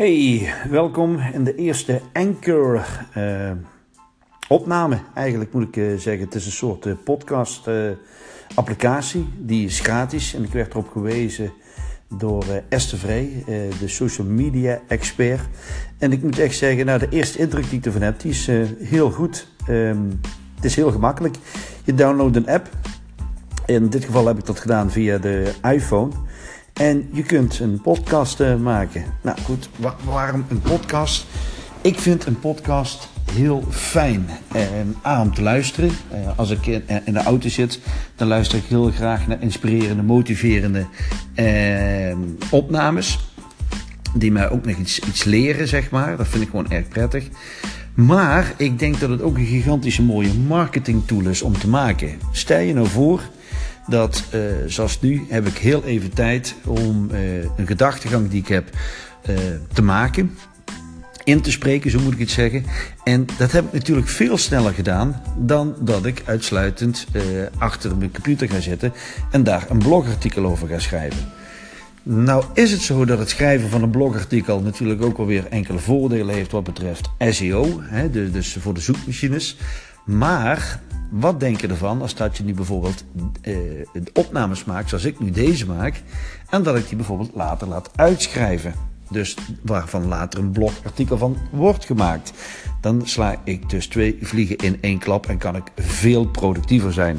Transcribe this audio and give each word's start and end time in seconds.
Hey, 0.00 0.54
welkom 0.70 1.18
in 1.32 1.44
de 1.44 1.54
eerste 1.54 2.00
Anchor 2.12 3.06
uh, 3.16 3.50
opname. 4.48 4.98
Eigenlijk 5.14 5.52
moet 5.52 5.62
ik 5.62 5.76
uh, 5.76 5.98
zeggen, 5.98 6.24
het 6.24 6.34
is 6.34 6.46
een 6.46 6.52
soort 6.52 6.86
uh, 6.86 6.94
podcast 7.04 7.68
applicatie. 8.54 9.28
Die 9.38 9.66
is 9.66 9.80
gratis 9.80 10.34
en 10.34 10.44
ik 10.44 10.52
werd 10.52 10.72
erop 10.72 10.88
gewezen 10.88 11.52
door 12.08 12.44
Esther 12.68 12.98
Vree, 12.98 13.44
de 13.80 13.88
social 13.88 14.26
media 14.26 14.80
expert. 14.88 15.48
En 15.98 16.12
ik 16.12 16.22
moet 16.22 16.38
echt 16.38 16.56
zeggen, 16.56 16.86
nou 16.86 16.98
de 16.98 17.08
eerste 17.08 17.38
indruk 17.38 17.68
die 17.70 17.78
ik 17.78 17.84
ervan 17.84 18.02
heb, 18.02 18.20
die 18.20 18.30
is 18.30 18.46
heel 18.78 19.10
goed. 19.10 19.46
Um, 19.68 20.20
het 20.54 20.64
is 20.64 20.76
heel 20.76 20.90
gemakkelijk. 20.90 21.36
Je 21.84 21.94
downloadt 21.94 22.36
een 22.36 22.48
app. 22.48 22.68
In 23.66 23.88
dit 23.88 24.04
geval 24.04 24.26
heb 24.26 24.38
ik 24.38 24.46
dat 24.46 24.60
gedaan 24.60 24.90
via 24.90 25.18
de 25.18 25.52
iPhone. 25.62 26.12
En 26.80 27.08
je 27.12 27.22
kunt 27.22 27.58
een 27.58 27.80
podcast 27.80 28.40
uh, 28.40 28.56
maken. 28.56 29.04
Nou 29.22 29.40
goed, 29.40 29.68
wa 29.76 29.96
waarom 30.04 30.44
een 30.48 30.60
podcast? 30.60 31.26
Ik 31.80 31.98
vind 31.98 32.26
een 32.26 32.38
podcast 32.38 33.08
heel 33.32 33.64
fijn 33.70 34.26
uh, 35.04 35.20
om 35.20 35.34
te 35.34 35.42
luisteren. 35.42 35.90
Uh, 36.12 36.38
als 36.38 36.50
ik 36.50 36.66
in, 36.66 36.82
in, 37.04 37.12
de 37.12 37.22
auto 37.22 37.48
zit, 37.48 37.80
dan 38.16 38.28
luister 38.28 38.58
ik 38.58 38.64
heel 38.64 38.90
graag 38.90 39.26
naar 39.26 39.42
inspirerende, 39.42 40.02
motiverende 40.02 40.86
opnames. 42.50 43.18
Die 44.14 44.32
mij 44.32 44.50
ook 44.50 44.64
nog 44.66 44.76
iets, 44.76 45.00
iets 45.00 45.24
leren, 45.24 45.68
zeg 45.68 45.90
maar. 45.90 46.16
Dat 46.16 46.28
vind 46.28 46.42
ik 46.42 46.50
gewoon 46.50 46.70
erg 46.70 46.88
prettig. 46.88 47.28
Maar 47.94 48.52
ik 48.56 48.78
denk 48.78 49.00
dat 49.00 49.10
het 49.10 49.22
ook 49.22 49.36
een 49.36 49.46
gigantische 49.46 50.02
mooie 50.02 50.34
marketing 50.34 51.06
tool 51.06 51.26
is 51.26 51.42
om 51.42 51.58
te 51.58 51.68
maken. 51.68 52.18
Stel 52.32 52.60
je 52.60 52.74
nou 52.74 52.86
voor 52.86 53.22
dat, 53.86 54.24
uh, 54.34 54.40
zoals 54.66 55.00
nu, 55.00 55.26
heb 55.28 55.46
ik 55.46 55.56
heel 55.56 55.84
even 55.84 56.12
tijd 56.14 56.54
om 56.64 57.08
uh, 57.12 57.42
een 57.42 57.66
gedachtegang 57.66 58.30
die 58.30 58.40
ik 58.40 58.48
heb 58.48 58.70
uh, 59.30 59.36
te 59.72 59.82
maken. 59.82 60.36
In 61.24 61.40
te 61.40 61.50
spreken, 61.50 61.90
zo 61.90 62.00
moet 62.00 62.12
ik 62.12 62.18
het 62.18 62.30
zeggen. 62.30 62.64
En 63.04 63.26
dat 63.38 63.52
heb 63.52 63.64
ik 63.64 63.72
natuurlijk 63.72 64.08
veel 64.08 64.38
sneller 64.38 64.74
gedaan 64.74 65.22
dan 65.38 65.74
dat 65.80 66.06
ik 66.06 66.22
uitsluitend 66.24 67.06
achter 67.58 67.96
mijn 67.96 68.12
computer 68.12 68.48
ga 68.48 68.60
zitten 68.60 68.92
en 69.30 69.44
daar 69.44 69.66
een 69.68 69.78
blogartikel 69.78 70.44
over 70.44 70.68
ga 70.68 70.78
schrijven. 70.78 71.28
Nou 72.02 72.44
is 72.54 72.70
het 72.72 72.80
zo 72.80 73.04
dat 73.04 73.18
het 73.18 73.28
schrijven 73.28 73.70
van 73.70 73.82
een 73.82 73.90
blogartikel 73.90 74.60
natuurlijk 74.60 75.02
ook 75.02 75.18
alweer 75.18 75.46
enkele 75.46 75.78
voordelen 75.78 76.34
heeft 76.34 76.50
wat 76.50 76.64
betreft 76.64 77.10
SEO, 77.18 77.80
hè, 77.82 78.30
dus 78.30 78.56
voor 78.60 78.74
de 78.74 78.80
zoekmachines. 78.80 79.56
Maar 80.04 80.80
wat 81.10 81.40
denk 81.40 81.60
je 81.60 81.68
ervan 81.68 82.00
als 82.00 82.14
dat 82.14 82.36
je 82.36 82.44
nu 82.44 82.54
bijvoorbeeld 82.54 83.04
uh, 83.42 83.56
opnames 84.12 84.64
maakt 84.64 84.88
zoals 84.88 85.04
ik 85.04 85.20
nu 85.20 85.30
deze 85.30 85.66
maak 85.66 86.02
en 86.48 86.62
dat 86.62 86.76
ik 86.76 86.88
die 86.88 86.96
bijvoorbeeld 86.96 87.34
later 87.34 87.68
laat 87.68 87.90
uitschrijven? 87.96 88.74
Dus 89.10 89.36
waarvan 89.62 90.08
later 90.08 90.40
een 90.40 90.50
blogartikel 90.50 91.18
van 91.18 91.36
wordt 91.50 91.84
gemaakt. 91.84 92.32
Dan 92.80 93.06
sla 93.06 93.40
ik 93.44 93.70
dus 93.70 93.86
twee 93.86 94.18
vliegen 94.20 94.56
in 94.56 94.78
één 94.80 94.98
klap 94.98 95.26
en 95.26 95.38
kan 95.38 95.56
ik 95.56 95.64
veel 95.76 96.26
productiever 96.26 96.92
zijn. 96.92 97.18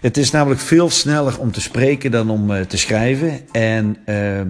Het 0.00 0.16
is 0.16 0.30
namelijk 0.30 0.60
veel 0.60 0.90
sneller 0.90 1.38
om 1.38 1.52
te 1.52 1.60
spreken 1.60 2.10
dan 2.10 2.30
om 2.30 2.50
uh, 2.50 2.60
te 2.60 2.76
schrijven. 2.76 3.40
En 3.52 3.96
uh, 4.06 4.40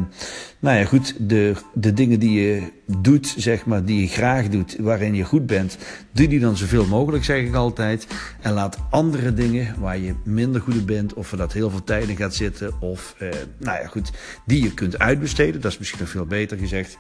nou 0.61 0.79
ja, 0.79 0.85
goed, 0.85 1.15
de, 1.19 1.55
de 1.75 1.93
dingen 1.93 2.21
die 2.21 2.41
je 2.41 2.63
doet, 2.87 3.35
zeg 3.37 3.67
maar, 3.67 3.85
die 3.85 4.01
je 4.01 4.07
graag 4.07 4.49
doet, 4.49 4.77
waarin 4.79 5.15
je 5.15 5.25
goed 5.25 5.47
bent, 5.47 5.79
doe 6.13 6.29
die 6.29 6.41
dan 6.41 6.57
zoveel 6.57 6.87
mogelijk, 6.87 7.25
zeg 7.25 7.45
ik 7.45 7.55
altijd. 7.55 8.07
En 8.41 8.53
laat 8.53 8.79
andere 8.91 9.35
dingen 9.35 9.75
waar 9.79 9.99
je 9.99 10.15
minder 10.25 10.61
goed 10.61 10.75
in 10.75 10.85
bent, 10.85 11.15
of 11.15 11.33
er 11.33 11.39
dat 11.39 11.53
heel 11.53 11.71
veel 11.71 11.85
tijd 11.85 12.09
in 12.09 12.17
gaat 12.17 12.35
zitten, 12.35 12.81
of 12.81 13.15
uh, 13.19 13.29
nou 13.59 13.81
ja, 13.83 13.87
goed, 13.87 14.13
die 14.47 14.63
je 14.63 14.75
kunt 14.75 14.99
uitbesteden. 14.99 15.61
Dat 15.61 15.73
is 15.73 15.79
misschien 15.79 16.01
nog 16.01 16.11
veel 16.11 16.27
beter 16.27 16.59
gezegd. 16.59 16.99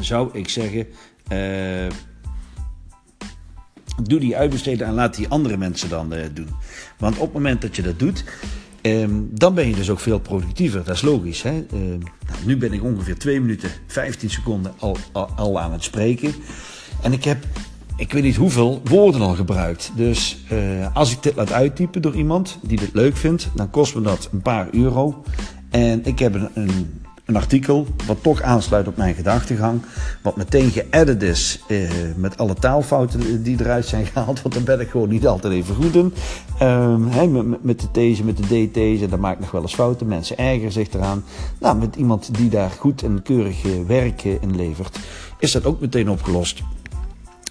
Zou 0.00 0.28
ik 0.32 0.48
zeggen. 0.48 0.86
Uh, 1.32 1.86
doe 4.02 4.20
die 4.20 4.36
uitbesteden 4.36 4.86
en 4.86 4.92
laat 4.92 5.16
die 5.16 5.28
andere 5.28 5.56
mensen 5.56 5.88
dan 5.88 6.14
uh, 6.14 6.20
doen. 6.32 6.48
Want 6.98 7.16
op 7.16 7.24
het 7.24 7.32
moment 7.32 7.62
dat 7.62 7.76
je 7.76 7.82
dat 7.82 7.98
doet, 7.98 8.24
um, 8.86 9.28
dan 9.32 9.54
ben 9.54 9.68
je 9.68 9.74
dus 9.74 9.90
ook 9.90 10.00
veel 10.00 10.18
productiever. 10.18 10.84
Dat 10.84 10.94
is 10.94 11.02
logisch. 11.02 11.42
Hè? 11.42 11.52
Uh, 11.52 11.80
nou, 11.80 12.00
nu 12.44 12.56
ben 12.56 12.72
ik 12.72 12.84
ongeveer 12.84 13.18
2 13.18 13.40
minuten 13.40 13.70
15 13.86 14.30
seconden 14.30 14.72
al, 14.78 14.96
al, 15.36 15.60
aan 15.60 15.72
het 15.72 15.84
spreken. 15.84 16.34
En 17.02 17.12
ik 17.12 17.24
heb, 17.24 17.44
ik 17.96 18.12
weet 18.12 18.22
niet 18.22 18.36
hoeveel 18.36 18.80
woorden 18.84 19.20
al 19.20 19.34
gebruikt. 19.34 19.92
Dus 19.96 20.38
uh, 20.52 20.96
als 20.96 21.12
ik 21.12 21.22
dit 21.22 21.36
laat 21.36 21.52
uittypen 21.52 22.02
door 22.02 22.14
iemand 22.14 22.58
die 22.62 22.78
dit 22.78 22.90
leuk 22.92 23.16
vindt, 23.16 23.48
dan 23.54 23.70
kost 23.70 23.94
me 23.94 24.00
dat 24.00 24.28
een 24.32 24.42
paar 24.42 24.68
euro. 24.72 25.22
En 25.70 26.04
ik 26.04 26.18
heb 26.18 26.50
een 26.54 27.00
een 27.26 27.36
artikel 27.36 27.86
wat 28.06 28.22
toch 28.22 28.42
aansluit 28.42 28.88
op 28.88 28.96
mijn 28.96 29.14
gedachtegang. 29.14 29.82
Wat 30.22 30.36
meteen 30.36 30.70
geëdit 30.70 31.22
is 31.22 31.60
eh, 31.68 31.78
met 32.16 32.38
alle 32.38 32.54
taalfouten 32.54 33.42
die 33.42 33.60
eruit 33.60 33.86
zijn 33.86 34.06
gehaald. 34.06 34.42
Want 34.42 34.54
daar 34.54 34.62
ben 34.62 34.80
ik 34.80 34.90
gewoon 34.90 35.08
niet 35.08 35.26
altijd 35.26 35.52
even 35.52 35.74
goed 35.74 35.94
in. 35.94 36.14
Um, 36.62 37.32
met, 37.32 37.62
met, 37.64 37.80
de 37.80 38.12
T's, 38.12 38.22
met 38.22 38.36
de 38.36 38.42
DT's, 38.42 39.02
en 39.02 39.08
daar 39.08 39.20
maak 39.20 39.40
nog 39.40 39.50
wel 39.50 39.62
eens 39.62 39.74
fouten. 39.74 40.06
Mensen 40.06 40.38
ergeren 40.38 40.72
zich 40.72 40.92
eraan. 40.92 41.24
Nou, 41.60 41.76
met 41.76 41.96
iemand 41.96 42.34
die 42.34 42.48
daar 42.48 42.70
goed 42.70 43.02
en 43.02 43.22
keurig 43.22 43.64
uh, 43.64 43.72
werk 43.86 44.24
in 44.24 44.56
levert, 44.56 44.98
is 45.38 45.52
dat 45.52 45.64
ook 45.64 45.80
meteen 45.80 46.10
opgelost. 46.10 46.62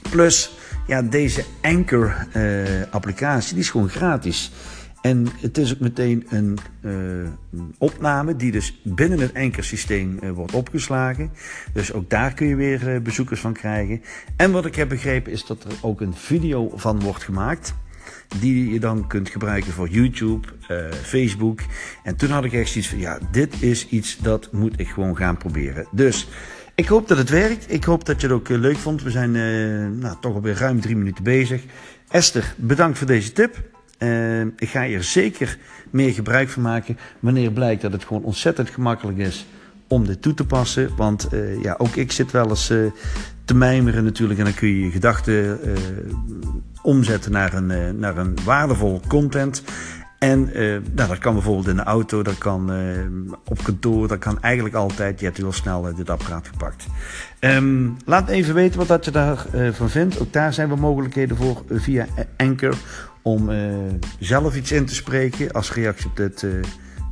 Plus, 0.09 0.51
ja, 0.87 1.01
deze 1.01 1.43
Anchor-applicatie, 1.61 3.53
die 3.53 3.63
is 3.63 3.69
gewoon 3.69 3.89
gratis. 3.89 4.51
En 5.05 5.27
het 5.39 5.57
is 5.57 5.73
ook 5.73 5.79
meteen 5.79 6.25
een, 6.29 6.57
een 6.81 7.75
opname 7.77 8.35
die 8.35 8.51
dus 8.51 8.81
binnen 8.83 9.19
het 9.19 9.33
Anchor-systeem 9.33 10.19
uh, 10.23 10.31
wordt 10.31 10.53
opgeslagen. 10.53 11.31
Dus 11.73 11.93
ook 11.93 12.09
daar 12.09 12.33
kun 12.33 12.47
je 12.47 12.55
weer 12.55 12.95
uh, 12.95 13.01
bezoekers 13.01 13.39
van 13.39 13.53
krijgen. 13.53 14.01
En 14.35 14.51
wat 14.51 14.65
ik 14.65 14.75
heb 14.75 14.89
begrepen 14.89 15.31
is 15.31 15.45
dat 15.45 15.63
er 15.63 15.71
ook 15.81 16.01
een 16.01 16.13
video 16.13 16.71
van 16.75 16.99
wordt 16.99 17.23
gemaakt. 17.23 17.73
Die 18.39 18.69
je 18.73 18.79
dan 18.79 19.07
kunt 19.07 19.29
gebruiken 19.29 19.71
voor 19.71 19.89
YouTube, 19.89 20.47
Facebook. 20.91 21.59
En 22.03 22.15
toen 22.15 22.29
had 22.29 22.43
ik 22.43 22.53
echt 22.53 22.69
zoiets 22.69 22.89
van, 22.89 22.99
ja, 22.99 23.19
dit 23.31 23.61
is 23.61 23.87
iets 23.87 24.17
dat 24.17 24.51
moet 24.51 24.79
ik 24.79 24.87
gewoon 24.87 25.17
gaan 25.17 25.37
proberen. 25.37 25.87
Dus 25.91 26.27
ik 26.75 26.87
hoop 26.87 27.07
dat 27.07 27.17
het 27.17 27.29
werkt. 27.29 27.73
Ik 27.73 27.83
hoop 27.83 28.05
dat 28.05 28.21
je 28.21 28.27
het 28.27 28.35
ook 28.35 28.49
leuk 28.49 28.77
vond. 28.77 29.03
We 29.03 29.11
zijn 29.11 29.31
nou, 29.99 30.15
toch 30.21 30.35
alweer 30.35 30.57
ruim 30.57 30.81
drie 30.81 30.95
minuten 30.95 31.23
bezig. 31.23 31.63
Esther, 32.09 32.53
bedankt 32.57 32.97
voor 32.97 33.07
deze 33.07 33.31
tip. 33.31 33.74
Uh, 33.99 34.41
ik 34.41 34.69
ga 34.69 34.83
hier 34.83 35.03
zeker 35.03 35.57
meer 35.89 36.13
gebruik 36.13 36.49
van 36.49 36.61
maken 36.61 36.97
wanneer 37.19 37.51
blijkt 37.51 37.81
dat 37.81 37.91
het 37.91 38.05
gewoon 38.05 38.23
ontzettend 38.23 38.69
gemakkelijk 38.69 39.17
is 39.17 39.45
om 39.87 40.05
dit 40.05 40.21
toe 40.21 40.33
te 40.33 40.45
passen. 40.45 40.95
Want 40.95 41.27
uh, 41.33 41.61
ja, 41.61 41.75
ook 41.77 41.95
ik 41.95 42.11
zit 42.11 42.31
wel 42.31 42.49
eens 42.49 42.71
uh, 42.71 42.91
te 43.45 43.55
mijmeren 43.55 44.03
natuurlijk 44.03 44.39
en 44.39 44.45
dan 44.45 44.53
kun 44.53 44.67
je 44.67 44.83
je 44.83 44.91
gedachten 44.91 45.59
omzetten 46.81 47.31
naar 47.31 47.53
een, 47.53 47.99
naar 47.99 48.17
een 48.17 48.37
waardevol 48.43 49.01
content. 49.07 49.63
En 50.19 50.49
nou, 50.93 51.07
dat 51.07 51.17
kan 51.17 51.33
bijvoorbeeld 51.33 51.67
in 51.67 51.75
de 51.75 51.83
auto, 51.83 52.23
dat 52.23 52.37
kan 52.37 52.71
op 53.45 53.63
kantoor, 53.63 54.07
dat 54.07 54.19
kan 54.19 54.41
eigenlijk 54.41 54.75
altijd. 54.75 55.19
Je 55.19 55.25
hebt 55.25 55.37
heel 55.37 55.53
snel 55.53 55.95
dit 55.95 56.09
apparaat 56.09 56.47
gepakt. 56.47 56.85
Um, 57.39 57.97
laat 58.05 58.29
even 58.29 58.53
weten 58.53 58.77
wat 58.79 58.87
dat 58.87 59.05
je 59.05 59.11
daarvan 59.11 59.89
vindt. 59.89 60.19
Ook 60.19 60.33
daar 60.33 60.53
zijn 60.53 60.69
we 60.69 60.75
mogelijkheden 60.75 61.37
voor 61.37 61.63
via 61.69 62.05
Anchor 62.37 62.75
om 63.21 63.49
zelf 64.19 64.55
iets 64.55 64.71
in 64.71 64.85
te 64.85 64.95
spreken 64.95 65.51
als 65.51 65.73
reactie 65.73 66.09
op 66.09 66.15
dit, 66.17 66.45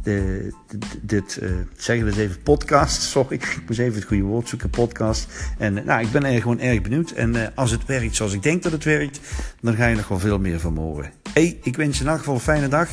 de, 0.03 0.53
dit 1.02 1.40
uh, 1.41 1.52
zeg 1.78 1.97
het 1.97 2.08
eens 2.08 2.18
even, 2.18 2.41
podcast. 2.41 3.02
Sorry, 3.12 3.36
ik 3.36 3.62
moest 3.68 3.80
even 3.80 3.96
het 3.96 4.03
goede 4.03 4.24
woord 4.24 4.50
zoeken, 4.50 4.69
podcast. 4.69 5.28
En 5.58 5.74
nou, 5.74 6.02
ik 6.02 6.12
ben 6.12 6.25
er 6.25 6.41
gewoon 6.41 6.59
erg 6.59 6.81
benieuwd. 6.81 7.12
En 7.12 7.56
als 7.56 7.72
het 7.72 7.86
werkt 7.86 8.16
zoals 8.16 8.34
ik 8.34 8.44
denk 8.44 8.64
dat 8.64 8.72
het 8.72 8.84
werkt, 8.84 9.19
dan 9.62 9.75
ga 9.75 9.88
je 9.88 9.96
nog 9.96 10.08
wel 10.08 10.19
veel 10.19 10.40
meer 10.40 10.59
van 10.59 10.78
horen. 10.78 11.12
Hey, 11.34 11.59
ik 11.64 11.75
wens 11.75 11.97
je 11.97 12.03
in 12.03 12.09
elk 12.09 12.19
geval 12.19 12.34
een 12.34 12.40
fijne 12.40 12.68
dag 12.68 12.90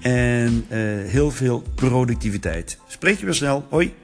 en 0.00 0.64
heel 1.06 1.30
veel 1.30 1.62
productiviteit. 1.74 2.78
Spreek 2.86 3.18
je 3.18 3.24
weer 3.24 3.34
snel. 3.34 3.66
Hoi. 3.68 4.03